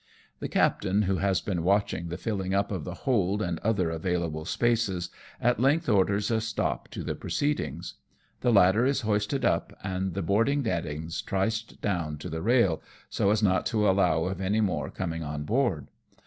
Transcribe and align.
The 0.39 0.47
captain, 0.49 1.03
who 1.03 1.17
has 1.17 1.41
been 1.41 1.61
watching 1.61 2.07
the 2.07 2.17
filling 2.17 2.55
up 2.55 2.71
of 2.71 2.85
the 2.85 2.95
hold 3.05 3.39
and 3.39 3.59
other 3.59 3.91
available 3.91 4.45
spaces, 4.45 5.11
at 5.39 5.59
length 5.59 5.87
orders 5.87 6.31
a 6.31 6.41
stop 6.41 6.87
to 6.87 7.03
the 7.03 7.13
proceedings. 7.13 7.93
The 8.39 8.51
ladder 8.51 8.83
is 8.83 9.01
hoisted 9.01 9.45
up, 9.45 9.77
and 9.83 10.15
the 10.15 10.23
boarding 10.23 10.63
nettings 10.63 11.21
triced 11.21 11.79
down 11.81 12.17
to 12.17 12.29
the 12.29 12.41
rail, 12.41 12.81
so 13.11 13.29
as 13.29 13.43
not 13.43 13.67
to 13.67 13.87
allow 13.87 14.23
of 14.23 14.41
any 14.41 14.59
more 14.59 14.89
coming 14.89 15.21
on 15.21 15.43
board. 15.43 15.89